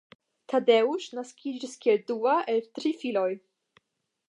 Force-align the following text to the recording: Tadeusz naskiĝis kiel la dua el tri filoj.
Tadeusz 0.53 1.09
naskiĝis 1.17 1.77
kiel 1.85 1.99
la 1.99 2.03
dua 2.13 2.35
el 2.55 2.65
tri 2.79 2.95
filoj. 3.03 3.29